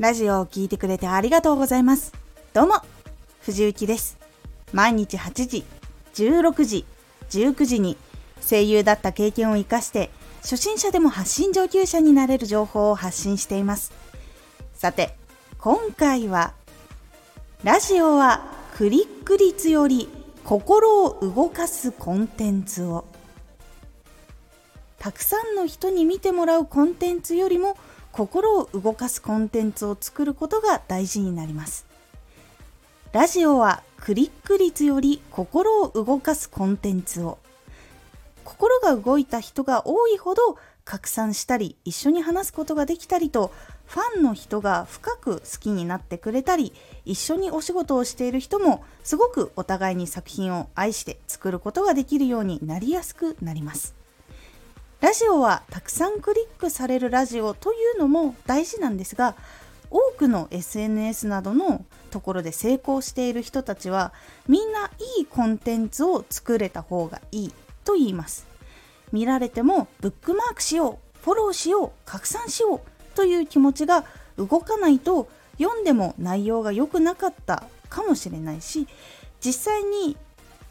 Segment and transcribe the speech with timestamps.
[0.00, 2.14] ラジオを聴いてくれてありがとうございます。
[2.54, 2.76] どうも、
[3.42, 4.16] 藤幸です。
[4.72, 5.66] 毎日8時、
[6.14, 6.86] 16時、
[7.28, 7.98] 19時に
[8.40, 10.08] 声優だった経験を活かして、
[10.40, 13.92] 初心者でも発信上級者になれる情報を発信しています。
[14.72, 15.14] さて、
[15.58, 16.54] 今回は、
[17.62, 18.46] ラジオは
[18.78, 20.08] クリック率より
[20.44, 23.04] 心を動かすコンテンツを。
[24.98, 27.76] たくさんの人に見てもらうコンテンツよりも
[28.12, 31.86] 心を動かすコンテンツを作ることが大事になります。
[33.12, 37.38] ラジオはクリック率より心を動かすコンテンツを。
[38.44, 43.52] 心が動いた人が多いほど拡散したり一緒に話すことができたりと
[43.86, 46.72] ファンの人が深く好きになってくれたり
[47.04, 53.99] 一緒にお仕事をしている人もすごくお互いに作品を愛して作ることができるようになりやすくなります。
[55.00, 59.34] ラジオはたくさんクリックされるラジオというのも大事なんですが
[59.90, 64.12] 多くの SNS などのところで成功している人たちは
[64.46, 67.52] みんないいコンテンツを作れた方がいい
[67.84, 68.46] と言います。
[69.10, 72.80] 見られてもブックマークしようフォローしよう拡散しよう
[73.16, 74.04] という気持ちが
[74.36, 78.86] 動かないと読んでも内容が良くなかったかもしれないし
[79.44, 80.16] 実際に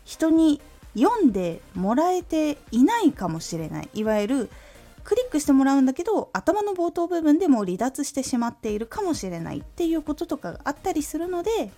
[0.05, 0.61] 人に
[0.97, 3.89] 読んでもらえていないかもしれない。
[3.93, 4.49] いわゆる
[5.03, 11.71] クリックしてもらうんだけど頭の冒頭部分でもう離脱してしまっているかもしれないっていうこととかがあったりするので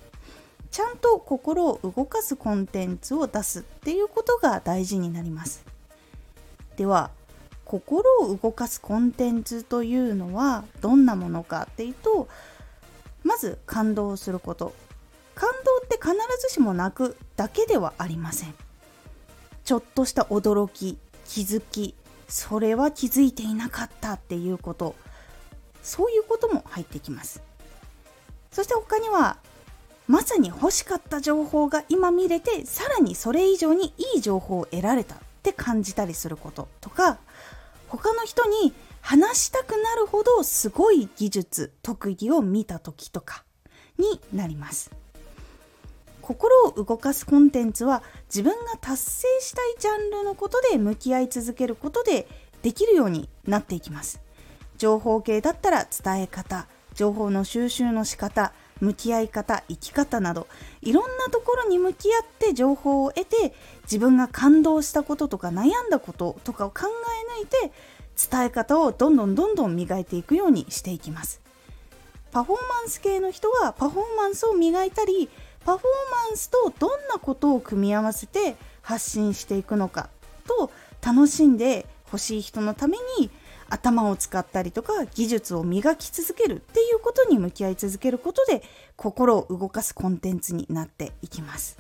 [0.69, 5.63] ちゃんと心を動かすコンテンツを出すっていうことが大事になります。
[6.75, 7.11] では
[7.63, 12.27] 心を動かすコンテンツというのはどんなものかっていうと
[13.23, 14.73] まず感動すること。
[15.35, 18.53] 感動って必ずしも泣くだけではありません。
[19.71, 21.95] ちょっとした驚き気づき
[22.27, 24.95] それは気づいていなかったっていうこと。
[25.81, 27.41] そういうことも入ってきます。
[28.51, 29.37] そして他には
[30.09, 37.19] まさに欲しかった情報が今見れてさらにそれ以上にいい情報を得られたって感じたりすることとか
[37.87, 43.45] 他の人に話したくなるほどすごい技術特技を見た時とか
[43.97, 44.91] になります。
[46.21, 52.27] 心を動かすコンテンツは自分が達成したいジャンルのことで向き合い続けることで
[52.61, 54.21] できるようになっていきます。
[54.77, 60.47] 情報系だったら伝え方情報の収集の仕方向き合い方生き方など
[60.81, 66.87] いろんなところに向き合って情報を得て自分が感動したこととか悩んだこととかを考
[67.37, 67.71] え抜いて
[68.29, 71.41] 伝え方をどんどんどんどん磨いていくようにしていきます。
[72.31, 75.29] パフォーマンス系の人はパフォーマンスを磨いたり
[75.65, 80.09] パフォーマンスとどんなことを組み合わせて発信していくのか
[80.47, 80.71] と
[81.05, 83.29] 楽しんでほしい人のために
[83.69, 88.61] 頭を使ったりとか技術を磨き続けるっていうことに向き合い続けることで
[88.97, 91.79] 心を動かすコンテンツになっていきます。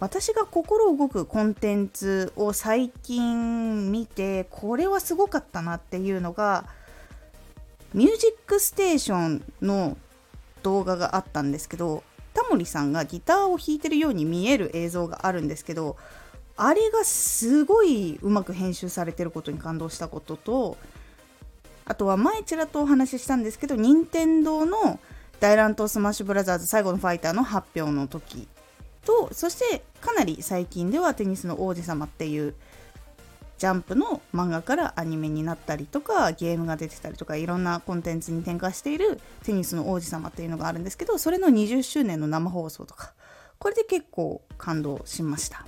[0.00, 6.66] 私が心動くコンテンツを最近見てこれはすごかったなっていうのが
[7.94, 9.96] 「ミュージックステーション」の
[10.64, 12.02] 動画があったんですけど
[12.32, 15.96] タモリさんがギターを弾いてるように見える映像があるんですけど
[16.56, 20.76] あれがすごいうまく編集されてることに感動したことと
[21.84, 24.98] あとは前ちらっとお話ししたんですけど任天堂の
[25.38, 28.48] 大乱闘スマッシュブラザーズ最後のファイターの発表の時
[29.04, 32.54] とそしてかなり最近ではテニスの王子様っていう
[33.58, 43.12] ジャンプの漫画からアニメになったりとかゲームが出てたりとかいろんなコンテンツに転化しているテニスの王子様っていうのがあるんですけどそれの20周年の生放送とか
[43.58, 45.66] これで結構感動しました。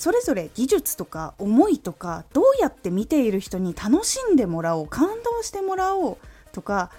[0.00, 6.16] それぞれ技術とか思いとかどうやって見ている人に楽しんでもらおう感動してもらおう
[6.52, 6.90] とか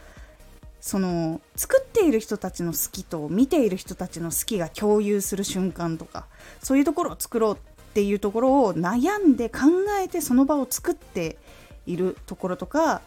[0.81, 6.27] その作っている人たちの好きと見ている人たちの好きが共有する瞬間とか
[6.61, 9.59] そういうところを作ろうっっていうところを悩んで考
[10.01, 11.37] えてその場を作って
[11.85, 13.01] いるところとか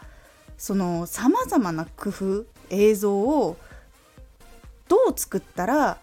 [0.59, 3.57] そのさまざまな工夫映像を
[4.89, 5.97] どう作ったら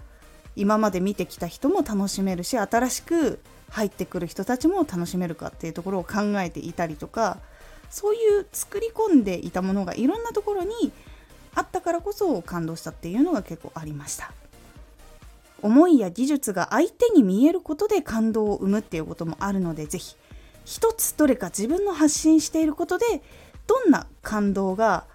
[0.56, 3.40] 今まで見てきた人も楽しめるし新しく
[3.70, 7.38] 入ってくる人たちも楽しめるかっていうところを考えていたりとか
[7.92, 10.92] そういう作り込んでいたものがいろんなところに
[11.54, 14.32] あったからこそ感動したっていうのが結構ありました。
[15.62, 20.16] 思いや技術が相手に見えることで感動を生むっていうこともあるので是非
[20.66, 23.06] 一つどれか自分の発信していることで
[23.68, 25.06] どんな感動が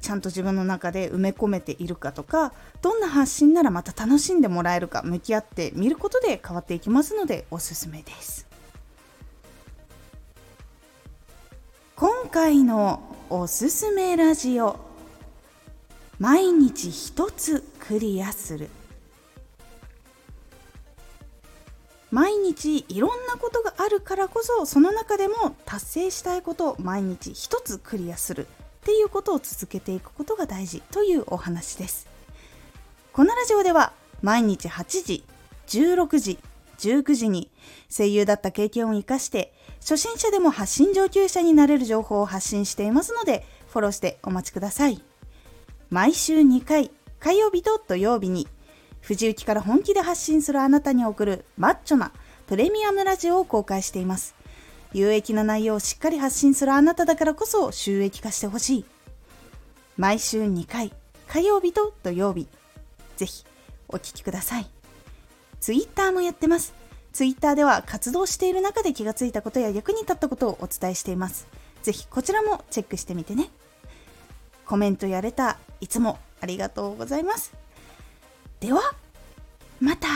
[0.00, 8.46] ちゃんと自分の中で埋め込めているかとかどんな発信ならまた楽しんでもらえるか向き合ってみることで変わっていきますのでおすすめです。
[11.96, 13.00] 今回の
[13.30, 14.78] おすすめラジオ
[16.18, 18.68] 毎日一つクリアする。
[22.14, 28.46] 毎日いろんなことがあるからこそその中でも達成したいことを毎日一つクリアするっ
[28.84, 32.06] ていうことを続けていくことが大事というお話です。
[33.12, 35.24] このラジオでは毎日8時
[35.66, 36.38] 16時
[36.78, 37.50] 19時に
[37.90, 45.02] 声優だった経験を生かして初心者でも発信上級者になれる情報を発信していますのでフォローしてお待ちください。
[45.90, 48.46] 毎週2回火曜日と土曜日に
[49.04, 52.12] 藤雪から本気で発信するあなたに送るマッチョな
[52.46, 54.34] プレミアムラジオを公開しています
[54.92, 58.84] 有益な内容をしっかり発信するあなただからこそ収益化してほしい
[59.96, 60.92] 毎週2回
[61.28, 62.48] 火曜日と土曜日
[63.16, 63.44] ぜひ
[63.88, 64.66] お聴きください
[65.64, 66.74] ツイッターもやってます。
[67.14, 71.48] ツイッターでは活動している中で気がついたことや役に立ったことをお伝えしています。
[71.82, 73.48] ぜひこちらもチェックしてみてね。
[74.66, 77.54] コメントやれたいつもありがとうございます。
[78.64, 78.80] では、
[79.78, 80.08] また。